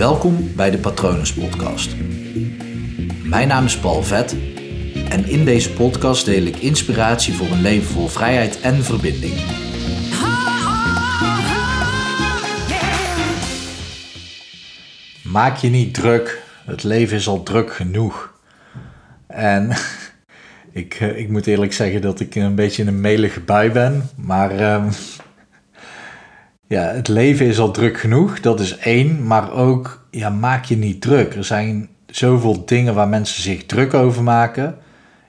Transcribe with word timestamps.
Welkom 0.00 0.54
bij 0.56 0.70
de 0.70 0.78
Patronus 0.78 1.32
Podcast. 1.32 1.96
Mijn 3.24 3.48
naam 3.48 3.64
is 3.64 3.78
Paul 3.78 4.02
Vet 4.02 4.36
en 5.08 5.28
in 5.28 5.44
deze 5.44 5.72
podcast 5.72 6.24
deel 6.24 6.42
ik 6.42 6.56
inspiratie 6.56 7.34
voor 7.34 7.46
een 7.46 7.60
leven 7.60 7.88
vol 7.88 8.08
vrijheid 8.08 8.60
en 8.60 8.84
verbinding. 8.84 9.34
Maak 15.22 15.56
je 15.56 15.68
niet 15.68 15.94
druk, 15.94 16.42
het 16.64 16.82
leven 16.82 17.16
is 17.16 17.28
al 17.28 17.42
druk 17.42 17.72
genoeg. 17.72 18.32
En 19.26 19.70
ik, 20.72 20.94
eh, 20.94 21.18
ik 21.18 21.28
moet 21.28 21.46
eerlijk 21.46 21.72
zeggen 21.72 22.00
dat 22.00 22.20
ik 22.20 22.34
een 22.34 22.54
beetje 22.54 22.82
in 22.82 22.88
een 22.88 23.00
melige 23.00 23.40
bui 23.40 23.70
ben, 23.70 24.08
maar 24.16 24.50
ehm, 24.50 24.90
ja, 26.70 26.82
het 26.82 27.08
leven 27.08 27.46
is 27.46 27.58
al 27.58 27.70
druk 27.70 28.00
genoeg, 28.00 28.40
dat 28.40 28.60
is 28.60 28.76
één. 28.76 29.26
Maar 29.26 29.52
ook, 29.52 30.06
ja, 30.10 30.28
maak 30.28 30.64
je 30.64 30.76
niet 30.76 31.00
druk. 31.00 31.34
Er 31.34 31.44
zijn 31.44 31.88
zoveel 32.06 32.64
dingen 32.64 32.94
waar 32.94 33.08
mensen 33.08 33.42
zich 33.42 33.66
druk 33.66 33.94
over 33.94 34.22
maken. 34.22 34.76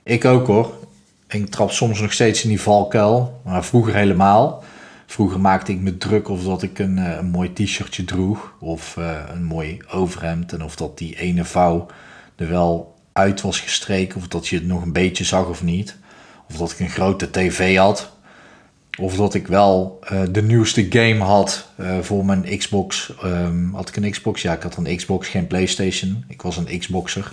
Ik 0.02 0.24
ook 0.24 0.46
hoor. 0.46 0.74
Ik 1.28 1.48
trap 1.48 1.70
soms 1.70 2.00
nog 2.00 2.12
steeds 2.12 2.42
in 2.42 2.48
die 2.48 2.60
valkuil, 2.60 3.40
maar 3.44 3.64
vroeger 3.64 3.94
helemaal. 3.94 4.64
Vroeger 5.06 5.40
maakte 5.40 5.72
ik 5.72 5.80
me 5.80 5.98
druk 5.98 6.28
of 6.28 6.44
dat 6.44 6.62
ik 6.62 6.78
een, 6.78 6.98
eh, 6.98 7.16
een 7.16 7.30
mooi 7.30 7.52
t-shirtje 7.52 8.04
droeg 8.04 8.54
of 8.58 8.96
uh, 8.98 9.18
een 9.34 9.44
mooi 9.44 9.78
overhemd. 9.90 10.52
En 10.52 10.64
of 10.64 10.76
dat 10.76 10.98
die 10.98 11.18
ene 11.18 11.44
vouw 11.44 11.86
er 12.36 12.48
wel 12.48 12.94
uit 13.12 13.40
was 13.40 13.60
gestreken 13.60 14.16
of 14.18 14.28
dat 14.28 14.48
je 14.48 14.56
het 14.56 14.66
nog 14.66 14.82
een 14.82 14.92
beetje 14.92 15.24
zag 15.24 15.46
of 15.48 15.62
niet. 15.62 15.96
Of 16.48 16.56
dat 16.56 16.70
ik 16.70 16.80
een 16.80 16.90
grote 16.90 17.30
tv 17.30 17.76
had. 17.76 18.12
Of 19.00 19.16
dat 19.16 19.34
ik 19.34 19.46
wel 19.46 19.98
uh, 20.12 20.20
de 20.30 20.42
nieuwste 20.42 20.86
game 20.90 21.18
had 21.18 21.68
uh, 21.80 21.98
voor 21.98 22.24
mijn 22.24 22.58
Xbox. 22.58 23.12
Um, 23.24 23.74
had 23.74 23.88
ik 23.88 23.96
een 23.96 24.10
Xbox? 24.10 24.42
Ja, 24.42 24.52
ik 24.52 24.62
had 24.62 24.76
een 24.76 24.96
Xbox, 24.96 25.28
geen 25.28 25.46
PlayStation. 25.46 26.24
Ik 26.28 26.42
was 26.42 26.56
een 26.56 26.78
Xboxer. 26.78 27.32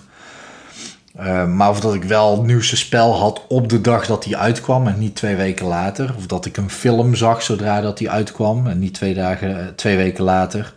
Uh, 1.19 1.47
maar 1.47 1.69
of 1.69 1.79
dat 1.79 1.93
ik 1.93 2.03
wel 2.03 2.37
het 2.37 2.45
nieuwste 2.45 2.77
spel 2.77 3.19
had 3.19 3.45
op 3.47 3.69
de 3.69 3.81
dag 3.81 4.05
dat 4.05 4.23
die 4.23 4.37
uitkwam 4.37 4.87
en 4.87 4.99
niet 4.99 5.15
twee 5.15 5.35
weken 5.35 5.65
later. 5.65 6.13
Of 6.17 6.25
dat 6.25 6.45
ik 6.45 6.57
een 6.57 6.69
film 6.69 7.15
zag 7.15 7.41
zodra 7.41 7.81
dat 7.81 7.97
die 7.97 8.09
uitkwam 8.09 8.67
en 8.67 8.79
niet 8.79 8.93
twee, 8.93 9.13
dagen, 9.13 9.75
twee 9.75 9.97
weken 9.97 10.23
later. 10.23 10.73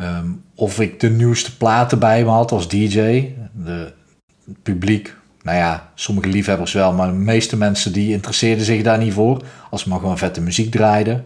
Um, 0.00 0.42
of 0.54 0.80
ik 0.80 1.00
de 1.00 1.10
nieuwste 1.10 1.56
platen 1.56 1.98
bij 1.98 2.24
me 2.24 2.30
had 2.30 2.52
als 2.52 2.68
DJ. 2.68 2.98
De, 3.52 3.92
het 4.46 4.62
publiek 4.62 5.16
nou 5.46 5.58
ja, 5.58 5.90
sommige 5.94 6.28
liefhebbers 6.28 6.72
wel, 6.72 6.92
maar 6.92 7.06
de 7.06 7.12
meeste 7.12 7.56
mensen 7.56 7.92
die 7.92 8.12
interesseerden 8.12 8.64
zich 8.64 8.82
daar 8.82 8.98
niet 8.98 9.12
voor. 9.12 9.42
Als 9.70 9.82
ze 9.82 9.88
maar 9.88 9.98
gewoon 9.98 10.18
vette 10.18 10.40
muziek 10.40 10.70
draaiden. 10.70 11.24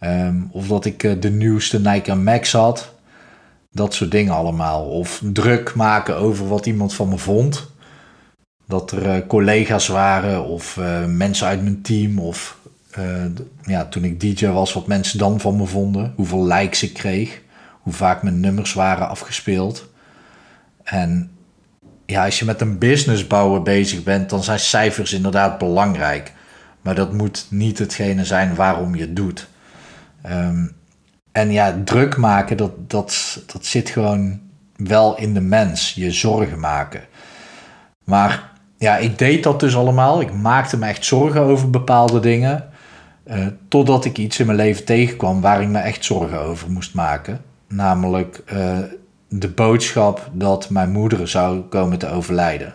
Um, 0.00 0.48
of 0.52 0.66
dat 0.66 0.84
ik 0.84 1.02
uh, 1.02 1.20
de 1.20 1.30
nieuwste 1.30 1.80
Nike 1.80 2.14
Max 2.14 2.52
had. 2.52 2.92
Dat 3.70 3.94
soort 3.94 4.10
dingen 4.10 4.34
allemaal. 4.34 4.84
Of 4.84 5.22
druk 5.24 5.74
maken 5.74 6.16
over 6.16 6.48
wat 6.48 6.66
iemand 6.66 6.94
van 6.94 7.08
me 7.08 7.18
vond. 7.18 7.70
Dat 8.66 8.90
er 8.90 9.06
uh, 9.06 9.26
collega's 9.26 9.88
waren 9.88 10.44
of 10.44 10.76
uh, 10.76 11.04
mensen 11.04 11.46
uit 11.46 11.62
mijn 11.62 11.82
team. 11.82 12.18
Of 12.18 12.60
ja, 13.64 13.84
toen 13.84 14.04
ik 14.04 14.20
DJ 14.20 14.46
was, 14.46 14.72
wat 14.72 14.86
mensen 14.86 15.18
dan 15.18 15.40
van 15.40 15.56
me 15.56 15.66
vonden. 15.66 16.12
Hoeveel 16.16 16.46
likes 16.46 16.82
ik 16.82 16.92
kreeg. 16.92 17.40
Hoe 17.80 17.92
vaak 17.92 18.22
mijn 18.22 18.40
nummers 18.40 18.72
waren 18.72 19.08
afgespeeld. 19.08 19.90
En 20.82 21.31
ja, 22.12 22.24
als 22.24 22.38
je 22.38 22.44
met 22.44 22.60
een 22.60 22.78
business 22.78 23.26
bouwen 23.26 23.62
bezig 23.62 24.02
bent, 24.02 24.30
dan 24.30 24.42
zijn 24.42 24.58
cijfers 24.58 25.12
inderdaad 25.12 25.58
belangrijk. 25.58 26.32
Maar 26.80 26.94
dat 26.94 27.12
moet 27.12 27.46
niet 27.50 27.78
hetgene 27.78 28.24
zijn 28.24 28.54
waarom 28.54 28.94
je 28.94 29.00
het 29.00 29.16
doet. 29.16 29.48
Um, 30.26 30.72
en 31.32 31.50
ja, 31.50 31.80
druk 31.84 32.16
maken, 32.16 32.56
dat, 32.56 32.90
dat, 32.90 33.42
dat 33.46 33.64
zit 33.66 33.90
gewoon 33.90 34.40
wel 34.76 35.18
in 35.18 35.34
de 35.34 35.40
mens. 35.40 35.94
Je 35.94 36.10
zorgen 36.10 36.60
maken. 36.60 37.00
Maar 38.04 38.50
ja, 38.78 38.96
ik 38.96 39.18
deed 39.18 39.42
dat 39.42 39.60
dus 39.60 39.76
allemaal. 39.76 40.20
Ik 40.20 40.32
maakte 40.32 40.76
me 40.76 40.86
echt 40.86 41.04
zorgen 41.04 41.40
over 41.40 41.70
bepaalde 41.70 42.20
dingen. 42.20 42.68
Uh, 43.26 43.46
totdat 43.68 44.04
ik 44.04 44.18
iets 44.18 44.38
in 44.38 44.46
mijn 44.46 44.58
leven 44.58 44.84
tegenkwam 44.84 45.40
waar 45.40 45.62
ik 45.62 45.68
me 45.68 45.78
echt 45.78 46.04
zorgen 46.04 46.40
over 46.40 46.70
moest 46.70 46.94
maken. 46.94 47.40
Namelijk 47.68 48.42
uh, 48.52 48.78
de 49.34 49.48
boodschap 49.48 50.30
dat 50.32 50.70
mijn 50.70 50.90
moeder 50.90 51.28
zou 51.28 51.60
komen 51.60 51.98
te 51.98 52.08
overlijden. 52.08 52.74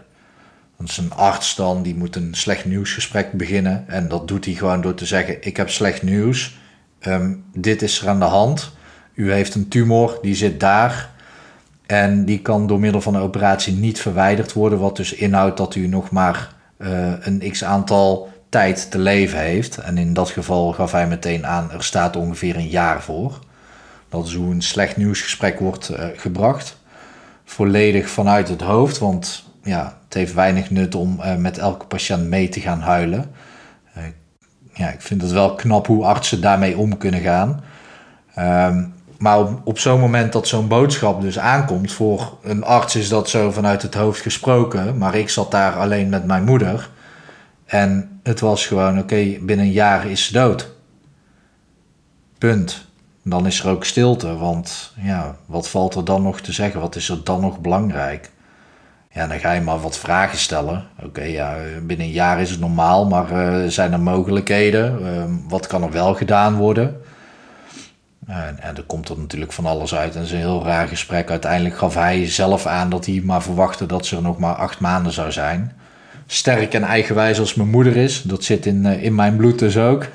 Dat 0.78 0.90
is 0.90 0.98
een 0.98 1.14
arts 1.14 1.56
dan, 1.56 1.84
die 1.84 1.96
moet 1.96 2.16
een 2.16 2.34
slecht 2.34 2.66
nieuwsgesprek 2.66 3.32
beginnen. 3.32 3.84
En 3.88 4.08
dat 4.08 4.28
doet 4.28 4.46
hij 4.46 4.54
gewoon 4.54 4.82
door 4.82 4.94
te 4.94 5.06
zeggen: 5.06 5.38
Ik 5.42 5.58
heb 5.58 5.70
slecht 5.70 6.04
nieuws. 6.04 6.58
Um, 7.02 7.44
dit 7.54 7.82
is 7.82 8.02
er 8.02 8.10
aan 8.10 8.20
de 8.20 8.26
hand. 8.26 8.72
U 9.14 9.32
heeft 9.32 9.56
een 9.56 9.68
tumor, 9.68 10.20
die 10.22 10.36
zit 10.36 10.60
daar. 10.60 11.10
En 11.86 12.26
die 12.26 12.42
kan 12.42 12.68
door 12.68 12.80
middel 12.80 13.02
van 13.02 13.16
een 13.16 13.22
operatie 13.22 13.74
niet 13.74 14.00
verwijderd 14.02 14.54
worden. 14.54 14.80
Wat 14.80 14.96
dus 14.96 15.14
inhoudt 15.14 15.58
dat 15.58 15.76
u 15.76 15.88
nog 15.88 16.12
maar 16.12 16.56
uh, 16.78 17.14
een 17.20 17.52
x 17.52 17.64
aantal 17.64 18.30
tijd 18.50 18.92
te 18.92 19.00
leven 19.00 19.40
heeft. 19.40 19.78
En 19.78 19.98
in 19.98 20.14
dat 20.14 20.30
geval 20.30 20.74
gaf 20.74 20.92
hij 20.92 21.08
meteen 21.08 21.46
aan: 21.46 21.72
er 21.72 21.84
staat 21.84 22.16
ongeveer 22.16 22.56
een 22.56 22.70
jaar 22.70 23.02
voor. 23.02 23.40
Dat 24.10 24.30
een 24.30 24.62
slecht 24.62 24.98
nieuwsgesprek 24.98 25.60
wordt 25.60 25.90
uh, 25.90 26.06
gebracht. 26.16 26.78
Volledig 27.46 28.10
vanuit 28.10 28.50
het 28.50 28.62
hoofd, 28.62 28.98
want 28.98 29.44
ja, 29.64 29.98
het 30.06 30.14
heeft 30.14 30.34
weinig 30.34 30.70
nut 30.70 30.96
om 30.96 31.20
uh, 31.20 31.36
met 31.36 31.58
elke 31.58 31.86
patiënt 31.86 32.28
mee 32.28 32.50
te 32.50 32.60
gaan 32.60 32.80
huilen. 32.80 33.32
Uh, 33.98 34.04
ja, 34.74 34.90
ik 34.90 35.02
vind 35.02 35.22
het 35.22 35.32
wel 35.32 35.56
knap 35.56 35.88
hoe 35.88 36.06
artsen 36.06 36.42
daarmee 36.42 36.78
om 36.78 36.98
kunnen 36.98 37.22
gaan. 37.22 37.64
Um, 38.40 38.96
maar 39.18 39.46
op, 39.64 39.80
zo'n 39.80 40.00
moment 40.00 40.34
dat 40.34 40.48
zo'n 40.48 40.68
boodschap 40.68 41.22
dus 41.22 41.40
aankomt, 41.40 41.92
voor 41.92 42.38
een 42.42 42.64
arts 42.64 42.96
is 42.96 43.10
dat 43.10 43.30
zo 43.30 43.52
vanuit 43.52 43.82
het 43.82 43.94
hoofd 43.94 44.22
gesproken, 44.22 44.98
maar 44.98 45.16
ik 45.16 45.30
zat 45.30 45.52
daar 45.52 45.74
alleen 45.74 46.10
met 46.10 46.26
mijn 46.26 46.44
moeder. 46.44 46.90
En 47.66 48.20
het 48.24 48.40
was 48.40 48.66
gewoon, 48.68 49.00
oké, 49.00 49.38
binnen 49.42 49.66
een 49.66 49.72
jaar 49.72 50.06
is 50.06 50.26
ze 50.26 50.34
dood. 50.34 50.72
Punt 52.38 52.87
dan 53.30 53.46
is 53.46 53.60
er 53.60 53.70
ook 53.70 53.86
stilte, 53.86 54.38
want 54.38 54.94
ja, 55.02 55.36
wat 55.46 55.70
valt 55.70 55.96
er 55.96 56.06
dan 56.06 56.22
nog 56.22 56.42
te 56.42 56.52
zeggen? 56.52 56.82
Wat 56.82 56.96
is 56.96 57.10
er 57.10 57.24
dan 57.24 57.42
nog 57.42 57.60
belangrijk? 57.60 58.30
Ja, 59.12 59.28
dan 59.28 59.40
ga 59.40 59.52
je 59.52 59.62
maar 59.62 59.80
wat 59.80 59.98
vragen 59.98 60.38
stellen. 60.38 60.88
Oké, 61.04 61.24
ja, 61.24 61.56
binnen 61.82 62.06
een 62.06 62.12
jaar 62.12 62.42
is 62.42 62.50
het 62.50 62.60
normaal, 62.60 63.08
maar 63.08 63.32
uh, 63.32 63.70
zijn 63.70 63.94
er 63.94 64.00
mogelijkheden? 64.00 65.02
Uh, 65.02 65.24
wat 65.48 65.68
kan 65.68 65.84
er 65.84 65.92
wel 65.92 66.14
gedaan 66.14 66.56
worden? 66.56 67.02
En, 68.28 68.60
en 68.60 68.76
er 68.76 68.84
komt 68.84 69.10
er 69.10 69.18
natuurlijk 69.18 69.52
van 69.52 69.66
alles 69.66 69.96
uit. 69.96 70.14
En 70.14 70.18
het 70.18 70.28
is 70.28 70.34
een 70.34 70.40
heel 70.40 70.64
raar 70.64 70.88
gesprek. 70.88 71.30
Uiteindelijk 71.30 71.78
gaf 71.78 71.94
hij 71.94 72.30
zelf 72.30 72.66
aan 72.66 72.90
dat 72.90 73.06
hij 73.06 73.22
maar 73.24 73.42
verwachtte 73.42 73.86
dat 73.86 74.06
ze 74.06 74.16
er 74.16 74.22
nog 74.22 74.38
maar 74.38 74.56
acht 74.56 74.80
maanden 74.80 75.12
zou 75.12 75.32
zijn. 75.32 75.72
Sterk 76.28 76.74
en 76.74 76.84
eigenwijs 76.84 77.40
als 77.40 77.54
mijn 77.54 77.70
moeder 77.70 77.96
is, 77.96 78.22
dat 78.22 78.44
zit 78.44 78.66
in, 78.66 78.86
uh, 78.86 79.04
in 79.04 79.16
mijn 79.16 79.36
bloed 79.36 79.60
dus 79.60 79.78
ook, 79.78 80.08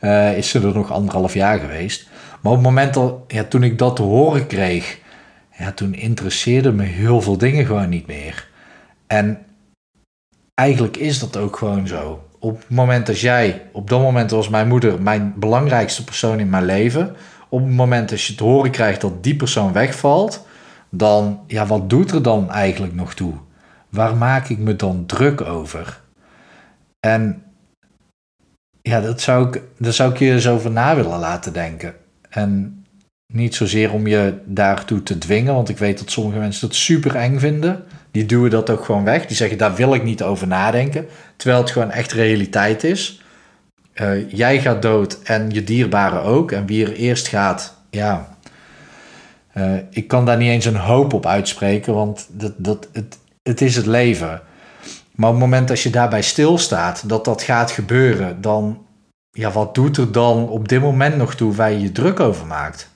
uh, 0.00 0.36
is 0.38 0.48
ze 0.48 0.60
er 0.60 0.74
nog 0.74 0.92
anderhalf 0.92 1.34
jaar 1.34 1.58
geweest. 1.58 2.06
Maar 2.40 2.52
op 2.52 2.58
het 2.58 2.66
moment 2.66 2.94
dat, 2.94 3.14
ja, 3.28 3.44
toen 3.44 3.62
ik 3.62 3.78
dat 3.78 3.96
te 3.96 4.02
horen 4.02 4.46
kreeg, 4.46 4.98
ja, 5.58 5.72
toen 5.72 5.94
interesseerde 5.94 6.72
me 6.72 6.82
heel 6.82 7.20
veel 7.20 7.38
dingen 7.38 7.66
gewoon 7.66 7.88
niet 7.88 8.06
meer. 8.06 8.48
En 9.06 9.38
eigenlijk 10.54 10.96
is 10.96 11.18
dat 11.18 11.36
ook 11.36 11.56
gewoon 11.56 11.86
zo. 11.86 12.22
Op 12.38 12.58
het 12.58 12.70
moment 12.70 13.06
dat 13.06 13.20
jij, 13.20 13.62
op 13.72 13.90
dat 13.90 14.00
moment 14.00 14.30
was 14.30 14.48
mijn 14.48 14.68
moeder 14.68 15.02
mijn 15.02 15.32
belangrijkste 15.36 16.04
persoon 16.04 16.40
in 16.40 16.50
mijn 16.50 16.64
leven. 16.64 17.16
Op 17.48 17.60
het 17.60 17.74
moment 17.74 18.08
dat 18.08 18.22
je 18.22 18.34
te 18.34 18.44
horen 18.44 18.70
krijgt 18.70 19.00
dat 19.00 19.22
die 19.22 19.36
persoon 19.36 19.72
wegvalt, 19.72 20.46
dan, 20.90 21.40
ja, 21.46 21.66
wat 21.66 21.90
doet 21.90 22.10
er 22.10 22.22
dan 22.22 22.50
eigenlijk 22.50 22.94
nog 22.94 23.14
toe? 23.14 23.34
Waar 23.88 24.16
maak 24.16 24.48
ik 24.48 24.58
me 24.58 24.76
dan 24.76 25.06
druk 25.06 25.40
over? 25.40 26.00
En 27.00 27.42
ja, 28.82 29.00
dat 29.00 29.20
zou 29.20 29.46
ik, 29.46 29.62
dat 29.78 29.94
zou 29.94 30.10
ik 30.10 30.18
je 30.18 30.32
eens 30.32 30.48
over 30.48 30.70
na 30.70 30.96
willen 30.96 31.18
laten 31.18 31.52
denken. 31.52 31.94
En 32.28 32.82
niet 33.32 33.54
zozeer 33.54 33.92
om 33.92 34.06
je 34.06 34.34
daartoe 34.44 35.02
te 35.02 35.18
dwingen, 35.18 35.54
want 35.54 35.68
ik 35.68 35.78
weet 35.78 35.98
dat 35.98 36.10
sommige 36.10 36.38
mensen 36.38 36.68
dat 36.68 36.76
super 36.76 37.14
eng 37.16 37.38
vinden. 37.38 37.84
Die 38.10 38.26
duwen 38.26 38.50
dat 38.50 38.70
ook 38.70 38.84
gewoon 38.84 39.04
weg. 39.04 39.26
Die 39.26 39.36
zeggen, 39.36 39.58
daar 39.58 39.74
wil 39.74 39.94
ik 39.94 40.02
niet 40.02 40.22
over 40.22 40.46
nadenken. 40.46 41.06
Terwijl 41.36 41.60
het 41.60 41.70
gewoon 41.70 41.90
echt 41.90 42.12
realiteit 42.12 42.84
is. 42.84 43.22
Uh, 43.94 44.30
jij 44.30 44.60
gaat 44.60 44.82
dood 44.82 45.22
en 45.22 45.50
je 45.50 45.64
dierbaren 45.64 46.22
ook. 46.22 46.52
En 46.52 46.66
wie 46.66 46.86
er 46.86 46.92
eerst 46.92 47.28
gaat, 47.28 47.76
ja. 47.90 48.36
Uh, 49.54 49.72
ik 49.90 50.08
kan 50.08 50.24
daar 50.24 50.36
niet 50.36 50.50
eens 50.50 50.64
een 50.64 50.76
hoop 50.76 51.12
op 51.12 51.26
uitspreken, 51.26 51.94
want 51.94 52.28
dat, 52.30 52.52
dat, 52.56 52.88
het, 52.92 53.18
het 53.42 53.60
is 53.60 53.76
het 53.76 53.86
leven. 53.86 54.40
Maar 55.14 55.28
op 55.28 55.34
het 55.34 55.44
moment 55.44 55.68
dat 55.68 55.80
je 55.80 55.90
daarbij 55.90 56.22
stilstaat, 56.22 57.08
dat 57.08 57.24
dat 57.24 57.42
gaat 57.42 57.70
gebeuren, 57.70 58.40
dan 58.40 58.86
ja, 59.38 59.50
wat 59.50 59.74
doet 59.74 59.96
er 59.96 60.12
dan 60.12 60.48
op 60.48 60.68
dit 60.68 60.80
moment 60.80 61.16
nog 61.16 61.34
toe 61.34 61.54
waar 61.54 61.72
je 61.72 61.80
je 61.80 61.92
druk 61.92 62.20
over 62.20 62.46
maakt? 62.46 62.90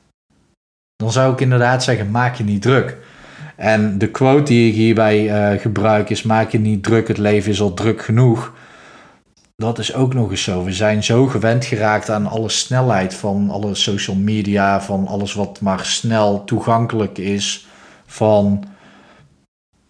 Dan 0.97 1.13
zou 1.13 1.33
ik 1.33 1.41
inderdaad 1.41 1.85
zeggen, 1.85 2.11
maak 2.11 2.35
je 2.35 2.45
niet 2.45 2.63
druk. 2.63 2.97
En 3.57 3.99
de 3.99 4.11
quote 4.11 4.43
die 4.43 4.69
ik 4.69 4.75
hierbij 4.75 5.53
uh, 5.55 5.61
gebruik 5.61 6.11
is, 6.11 6.23
maak 6.23 6.51
je 6.51 6.59
niet 6.59 6.83
druk, 6.83 7.09
het 7.09 7.19
leven 7.19 7.51
is 7.51 7.61
al 7.61 7.75
druk 7.75 8.03
genoeg. 8.03 8.53
dat 9.57 9.79
is 9.79 9.95
ook 9.95 10.15
nog 10.15 10.31
eens 10.31 10.43
zo. 10.43 10.65
We 10.65 10.73
zijn 10.73 11.05
zo 11.05 11.27
gewend 11.27 11.65
geraakt 11.65 12.11
aan 12.11 12.27
alle 12.27 12.49
snelheid 12.49 13.15
van 13.15 13.51
alle 13.51 13.75
social 13.75 14.17
media, 14.17 14.81
van 14.81 15.07
alles 15.07 15.35
wat 15.35 15.61
maar 15.61 15.85
snel 15.85 16.45
toegankelijk 16.45 17.19
is, 17.19 17.67
van 18.07 18.65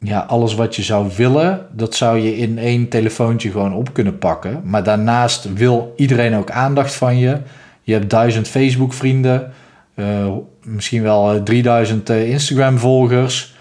ja, 0.03 0.19
alles 0.19 0.55
wat 0.55 0.77
je 0.77 0.83
zou 0.83 1.11
willen, 1.17 1.67
dat 1.73 1.95
zou 1.95 2.19
je 2.19 2.37
in 2.37 2.59
één 2.59 2.89
telefoontje 2.89 3.51
gewoon 3.51 3.75
op 3.75 3.93
kunnen 3.93 4.19
pakken. 4.19 4.61
Maar 4.65 4.83
daarnaast 4.83 5.53
wil 5.53 5.93
iedereen 5.97 6.35
ook 6.35 6.51
aandacht 6.51 6.95
van 6.95 7.19
je. 7.19 7.37
Je 7.83 7.93
hebt 7.93 8.11
duizend 8.11 8.49
Facebook-vrienden, 8.49 9.53
uh, 9.95 10.27
misschien 10.63 11.03
wel 11.03 11.43
3000 11.43 12.11
uh, 12.11 12.31
Instagram-volgers. 12.31 13.55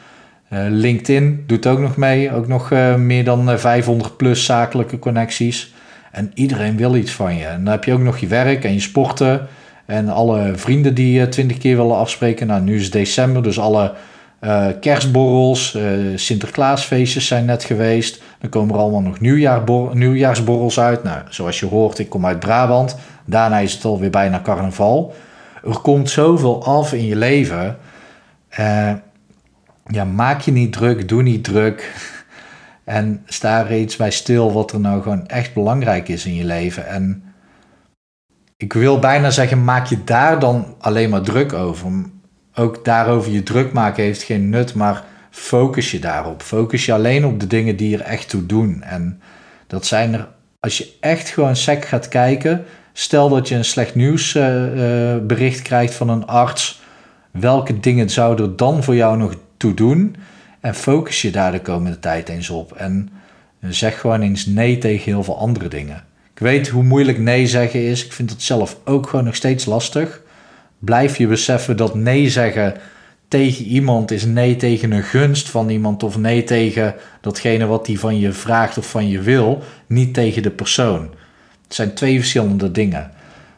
Uh, 0.54 0.60
LinkedIn 0.70 1.44
doet 1.48 1.68
ook 1.68 1.80
nog 1.80 1.98
mee, 1.98 2.34
ook 2.34 2.48
nog 2.48 2.70
meer 2.98 3.24
dan 3.24 3.60
500 3.60 4.18
plus 4.18 4.46
zakelijke 4.46 5.00
connecties. 5.00 5.74
En 6.12 6.32
iedereen 6.34 6.78
wil 6.78 6.96
iets 6.96 7.12
van 7.12 7.36
je. 7.36 7.46
En 7.46 7.64
dan 7.64 7.74
heb 7.74 7.84
je 7.84 7.94
ook 7.94 8.02
nog 8.02 8.18
je 8.18 8.28
werk 8.28 8.64
en 8.64 8.74
je 8.74 8.80
sporten. 8.80 9.48
En 9.86 10.10
alle 10.10 10.52
vrienden 10.56 10.94
die 10.94 11.20
je 11.20 11.30
twintig 11.30 11.58
keer 11.58 11.78
willen 11.78 11.98
afspreken. 11.98 12.48
Nou, 12.48 12.62
nu 12.62 12.76
is 12.76 12.92
december, 12.92 13.44
dus 13.44 13.60
alle 13.60 13.94
uh, 14.42 14.68
kerstborrels, 14.80 15.76
uh, 15.76 16.18
Sinterklaasfeestjes 16.18 17.28
zijn 17.28 17.46
net 17.46 17.64
geweest. 17.64 18.24
Dan 18.40 18.50
komen 18.50 18.76
er 18.76 18.82
allemaal 18.82 19.02
nog 19.02 19.20
nieuwjaarsborrels 19.94 20.80
uit. 20.80 21.04
Nou, 21.04 21.22
zoals 21.30 21.60
je 21.60 21.66
hoort, 21.66 22.00
ik 22.00 22.10
kom 22.10 22.26
uit 22.26 22.40
Brabant. 22.40 22.96
Daarna 23.26 23.58
is 23.58 23.74
het 23.74 23.86
alweer 23.86 24.10
bijna 24.10 24.42
carnaval. 24.42 25.14
Er 25.64 25.80
komt 25.80 26.10
zoveel 26.10 26.64
af 26.64 26.94
in 26.94 27.06
je 27.06 27.16
leven. 27.16 27.78
Uh, 28.60 28.94
ja, 29.86 30.04
maak 30.04 30.42
je 30.42 30.52
niet 30.52 30.74
druk, 30.74 31.08
doe 31.08 31.24
niet 31.24 31.44
druk. 31.44 31.90
En 32.84 33.24
sta 33.26 33.60
er 33.60 33.78
iets 33.78 33.96
bij 33.96 34.12
stil 34.12 34.54
wat 34.54 34.72
er 34.72 34.80
nou 34.80 35.02
gewoon 35.02 35.28
echt 35.28 35.54
belangrijk 35.54 36.08
is 36.08 36.26
in 36.26 36.36
je 36.36 36.46
leven. 36.46 36.88
En 36.88 37.24
ik 38.58 38.74
wil 38.74 39.00
bijna 39.00 39.30
zeggen, 39.30 39.64
maak 39.64 39.86
je 39.86 40.04
daar 40.04 40.40
dan 40.40 40.76
alleen 40.80 41.10
maar 41.10 41.22
druk 41.22 41.54
over. 41.54 41.92
Ook 42.56 42.86
daarover 42.86 43.31
je 43.31 43.44
druk 43.44 43.74
maken 43.74 44.03
heeft 44.03 44.24
geen 44.24 44.50
nut, 44.50 44.74
maar 44.74 45.03
focus 45.30 45.92
je 45.92 46.00
daarop. 46.00 46.42
Focus 46.42 46.86
je 46.86 46.94
alleen 46.94 47.25
op 47.25 47.39
de 47.39 47.48
dingen 47.48 47.75
die 47.75 47.98
er 47.98 48.03
echt 48.03 48.30
toe 48.30 48.45
doen. 48.45 48.81
En 48.81 49.21
dat 49.68 49.86
zijn 49.86 50.13
er, 50.13 50.27
als 50.59 50.77
je 50.77 50.94
echt 51.00 51.30
gewoon 51.30 51.56
sec 51.56 51.86
gaat 51.86 52.07
kijken, 52.07 52.65
stel 52.94 53.30
dat 53.30 53.48
je 53.48 53.56
een 53.56 53.65
slecht 53.65 53.95
nieuwsbericht 53.95 55.57
uh, 55.57 55.63
krijgt 55.63 55.94
van 55.94 56.09
een 56.09 56.27
arts, 56.27 56.81
welke 57.31 57.80
dingen 57.80 58.09
zouden 58.09 58.45
er 58.45 58.56
dan 58.56 58.83
voor 58.83 58.95
jou 58.95 59.18
nog 59.18 59.36
toe 59.57 59.74
doen? 59.74 60.15
En 60.59 60.75
focus 60.75 61.21
je 61.21 61.31
daar 61.31 61.51
de 61.51 61.62
komende 61.62 62.00
tijd 62.00 62.30
eens 62.30 62.50
op. 62.50 62.74
En 62.74 63.09
zeg 63.69 64.00
gewoon 64.00 64.21
eens 64.21 64.45
nee 64.45 64.77
tegen 64.77 65.12
heel 65.12 65.24
veel 65.24 65.38
andere 65.38 65.68
dingen. 65.68 66.03
Ik 66.33 66.39
weet 66.39 66.68
hoe 66.68 66.83
moeilijk 66.83 67.18
nee 67.18 67.48
zeggen 67.48 67.86
is. 67.86 68.06
Ik 68.06 68.13
vind 68.13 68.30
het 68.30 68.42
zelf 68.42 68.77
ook 68.86 69.07
gewoon 69.07 69.25
nog 69.25 69.36
steeds 69.36 69.65
lastig. 69.65 70.21
Blijf 70.81 71.18
je 71.18 71.28
beseffen 71.28 71.78
dat 71.78 71.95
nee 71.95 72.30
zeggen 72.30 72.74
tegen 73.28 73.66
iemand 73.66 74.12
is 74.12 74.25
nee 74.25 74.56
tegen 74.56 74.92
een 74.92 75.04
gunst 75.04 75.50
van 75.50 75.69
iemand 75.69 76.04
of 76.04 76.18
nee 76.18 76.44
tegen 76.44 76.95
datgene 77.22 77.66
wat 77.66 77.88
hij 77.88 77.98
van 77.98 78.19
je 78.19 78.31
vraagt 78.31 78.78
of 78.78 78.89
van 78.89 79.07
je 79.07 79.22
wil, 79.22 79.62
niet 79.88 80.13
tegen 80.13 80.44
de 80.44 80.51
persoon. 80.51 81.01
Het 81.63 81.74
zijn 81.74 81.94
twee 81.94 82.19
verschillende 82.19 82.72
dingen. 82.72 83.12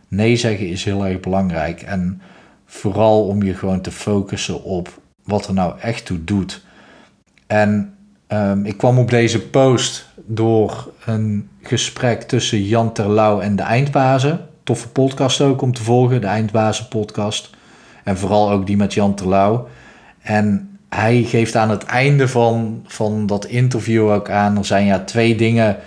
Nee 0.08 0.36
zeggen 0.36 0.68
is 0.68 0.84
heel 0.84 1.06
erg 1.06 1.20
belangrijk 1.20 1.82
en 1.82 2.22
vooral 2.66 3.28
om 3.28 3.44
je 3.44 3.54
gewoon 3.54 3.82
te 3.82 3.92
focussen 3.92 4.64
op 4.64 5.02
wat 5.24 5.48
er 5.48 5.54
nou 5.54 5.80
echt 5.80 6.06
toe 6.06 6.24
doet. 6.24 6.62
En 7.48 7.96
um, 8.28 8.66
ik 8.66 8.78
kwam 8.78 9.00
op 9.00 9.10
deze 9.10 9.42
post 9.42 10.10
door 10.26 10.92
een 11.06 11.50
gesprek 11.62 12.22
tussen 12.22 12.64
Jan 12.64 12.94
Terlouw 12.94 13.40
en 13.40 13.56
de 13.56 13.64
Eindbazen. 13.64 14.48
Toffe 14.64 14.88
podcast 14.90 15.42
ook 15.42 15.62
om 15.62 15.74
te 15.74 15.84
volgen, 15.84 16.22
de 16.22 16.28
Eindbazen 16.28 16.88
podcast. 16.88 17.50
En 18.04 18.18
vooral 18.18 18.52
ook 18.52 18.66
die 18.68 18.78
met 18.78 18.94
Jan 18.94 19.16
Terlouw. 19.16 19.68
En 20.22 20.78
hij 20.90 21.24
geeft 21.24 21.56
aan 21.56 21.70
het 21.70 21.84
einde 21.84 22.28
van, 22.28 22.84
van 22.88 23.26
dat 23.26 23.46
interview 23.46 24.10
ook 24.10 24.30
aan... 24.30 24.58
er 24.58 24.66
zijn 24.66 24.86
ja 24.86 25.00
twee 25.00 25.36
dingen 25.36 25.78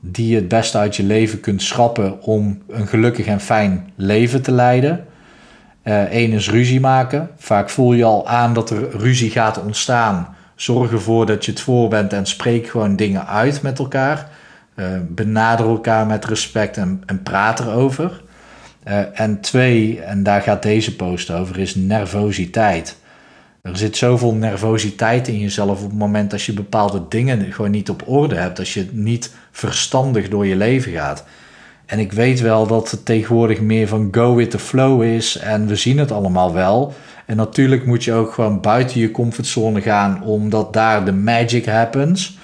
die 0.00 0.28
je 0.28 0.36
het 0.36 0.48
beste 0.48 0.78
uit 0.78 0.96
je 0.96 1.02
leven 1.02 1.40
kunt 1.40 1.62
schrappen... 1.62 2.22
om 2.22 2.62
een 2.68 2.86
gelukkig 2.86 3.26
en 3.26 3.40
fijn 3.40 3.90
leven 3.94 4.42
te 4.42 4.52
leiden. 4.52 5.06
Eén 5.82 6.30
uh, 6.30 6.34
is 6.34 6.50
ruzie 6.50 6.80
maken. 6.80 7.30
Vaak 7.36 7.70
voel 7.70 7.92
je 7.92 8.04
al 8.04 8.28
aan 8.28 8.54
dat 8.54 8.70
er 8.70 8.90
ruzie 8.90 9.30
gaat 9.30 9.62
ontstaan 9.62 10.34
Zorg 10.62 10.92
ervoor 10.92 11.26
dat 11.26 11.44
je 11.44 11.50
het 11.50 11.60
voor 11.60 11.88
bent 11.88 12.12
en 12.12 12.26
spreek 12.26 12.66
gewoon 12.66 12.96
dingen 12.96 13.26
uit 13.26 13.62
met 13.62 13.78
elkaar. 13.78 14.28
Uh, 14.76 14.86
benader 15.08 15.66
elkaar 15.66 16.06
met 16.06 16.24
respect 16.24 16.76
en, 16.76 17.02
en 17.06 17.22
praat 17.22 17.60
erover. 17.60 18.22
Uh, 18.88 19.20
en 19.20 19.40
twee, 19.40 20.00
en 20.00 20.22
daar 20.22 20.42
gaat 20.42 20.62
deze 20.62 20.96
post 20.96 21.30
over, 21.30 21.58
is 21.58 21.74
nervositeit. 21.74 22.96
Er 23.62 23.76
zit 23.76 23.96
zoveel 23.96 24.34
nervositeit 24.34 25.28
in 25.28 25.38
jezelf 25.38 25.82
op 25.82 25.90
het 25.90 25.98
moment 25.98 26.30
dat 26.30 26.42
je 26.42 26.52
bepaalde 26.52 27.02
dingen 27.08 27.52
gewoon 27.52 27.70
niet 27.70 27.90
op 27.90 28.02
orde 28.08 28.34
hebt. 28.34 28.58
Als 28.58 28.74
je 28.74 28.88
niet 28.92 29.34
verstandig 29.50 30.28
door 30.28 30.46
je 30.46 30.56
leven 30.56 30.92
gaat. 30.92 31.24
En 31.86 31.98
ik 31.98 32.12
weet 32.12 32.40
wel 32.40 32.66
dat 32.66 32.90
het 32.90 33.04
tegenwoordig 33.04 33.60
meer 33.60 33.88
van 33.88 34.08
go 34.10 34.34
with 34.34 34.50
the 34.50 34.58
flow 34.58 35.02
is 35.02 35.38
en 35.38 35.66
we 35.66 35.76
zien 35.76 35.98
het 35.98 36.12
allemaal 36.12 36.52
wel. 36.52 36.94
En 37.26 37.36
natuurlijk 37.36 37.86
moet 37.86 38.04
je 38.04 38.12
ook 38.12 38.32
gewoon 38.32 38.60
buiten 38.60 39.00
je 39.00 39.10
comfortzone 39.10 39.80
gaan, 39.80 40.22
omdat 40.22 40.72
daar 40.72 41.04
de 41.04 41.12
magic 41.12 41.66
happens. 41.66 42.38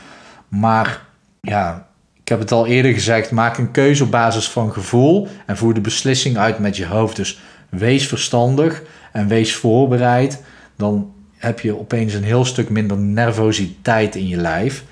Maar 0.48 1.02
ja, 1.40 1.87
ik 2.28 2.34
heb 2.34 2.42
het 2.42 2.52
al 2.52 2.66
eerder 2.66 2.92
gezegd, 2.92 3.30
maak 3.30 3.58
een 3.58 3.70
keuze 3.70 4.04
op 4.04 4.10
basis 4.10 4.48
van 4.48 4.72
gevoel 4.72 5.28
en 5.46 5.56
voer 5.56 5.74
de 5.74 5.80
beslissing 5.80 6.36
uit 6.36 6.58
met 6.58 6.76
je 6.76 6.86
hoofd. 6.86 7.16
Dus 7.16 7.40
wees 7.68 8.06
verstandig 8.06 8.82
en 9.12 9.28
wees 9.28 9.54
voorbereid. 9.54 10.42
Dan 10.76 11.12
heb 11.36 11.60
je 11.60 11.78
opeens 11.78 12.14
een 12.14 12.24
heel 12.24 12.44
stuk 12.44 12.68
minder 12.70 12.98
nervositeit 12.98 14.14
in 14.14 14.28
je 14.28 14.36
lijf. 14.36 14.84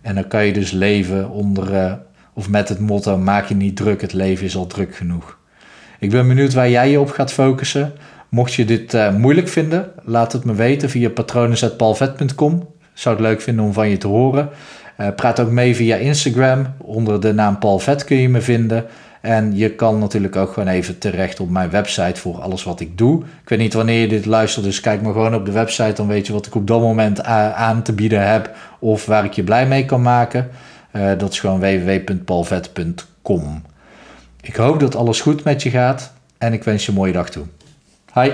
En 0.00 0.14
dan 0.14 0.28
kan 0.28 0.44
je 0.46 0.52
dus 0.52 0.70
leven 0.70 1.30
onder, 1.30 1.72
uh, 1.72 1.92
of 2.32 2.48
met 2.48 2.68
het 2.68 2.78
motto: 2.78 3.18
maak 3.18 3.46
je 3.46 3.54
niet 3.54 3.76
druk, 3.76 4.00
het 4.00 4.12
leven 4.12 4.46
is 4.46 4.56
al 4.56 4.66
druk 4.66 4.96
genoeg. 4.96 5.38
Ik 5.98 6.10
ben 6.10 6.28
benieuwd 6.28 6.54
waar 6.54 6.70
jij 6.70 6.90
je 6.90 7.00
op 7.00 7.10
gaat 7.10 7.32
focussen. 7.32 7.92
Mocht 8.28 8.54
je 8.54 8.64
dit 8.64 8.94
uh, 8.94 9.14
moeilijk 9.16 9.48
vinden, 9.48 9.90
laat 10.02 10.32
het 10.32 10.44
me 10.44 10.54
weten 10.54 10.90
via 10.90 11.08
patronen.palvet.com. 11.08 12.68
Zou 12.92 13.16
het 13.16 13.24
leuk 13.24 13.40
vinden 13.40 13.64
om 13.64 13.72
van 13.72 13.88
je 13.88 13.96
te 13.96 14.06
horen. 14.06 14.50
Uh, 15.00 15.08
praat 15.16 15.40
ook 15.40 15.50
mee 15.50 15.76
via 15.76 15.96
Instagram. 15.96 16.66
Onder 16.78 17.20
de 17.20 17.32
naam 17.32 17.58
Paul 17.58 17.78
Vet 17.78 18.04
kun 18.04 18.16
je 18.16 18.28
me 18.28 18.40
vinden. 18.40 18.84
En 19.20 19.56
je 19.56 19.70
kan 19.70 19.98
natuurlijk 19.98 20.36
ook 20.36 20.52
gewoon 20.52 20.68
even 20.68 20.98
terecht 20.98 21.40
op 21.40 21.50
mijn 21.50 21.70
website 21.70 22.20
voor 22.20 22.40
alles 22.40 22.64
wat 22.64 22.80
ik 22.80 22.98
doe. 22.98 23.22
Ik 23.42 23.48
weet 23.48 23.58
niet 23.58 23.74
wanneer 23.74 24.00
je 24.00 24.08
dit 24.08 24.26
luistert, 24.26 24.64
dus 24.64 24.80
kijk 24.80 25.02
maar 25.02 25.12
gewoon 25.12 25.34
op 25.34 25.44
de 25.44 25.52
website. 25.52 25.92
Dan 25.92 26.06
weet 26.06 26.26
je 26.26 26.32
wat 26.32 26.46
ik 26.46 26.54
op 26.54 26.66
dat 26.66 26.80
moment 26.80 27.24
aan 27.24 27.82
te 27.82 27.92
bieden 27.92 28.28
heb 28.28 28.56
of 28.78 29.06
waar 29.06 29.24
ik 29.24 29.32
je 29.32 29.44
blij 29.44 29.66
mee 29.66 29.84
kan 29.84 30.02
maken. 30.02 30.48
Uh, 30.92 31.18
dat 31.18 31.32
is 31.32 31.40
gewoon 31.40 31.60
www.paulvet.com. 31.60 33.62
Ik 34.40 34.56
hoop 34.56 34.80
dat 34.80 34.96
alles 34.96 35.20
goed 35.20 35.44
met 35.44 35.62
je 35.62 35.70
gaat 35.70 36.12
en 36.38 36.52
ik 36.52 36.64
wens 36.64 36.84
je 36.84 36.90
een 36.90 36.98
mooie 36.98 37.12
dag 37.12 37.30
toe. 37.30 37.44
Hi. 38.14 38.30